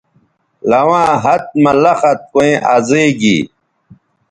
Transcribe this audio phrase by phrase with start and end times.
[0.69, 3.37] لواں ہَت مہ لخت کویں ازئ گی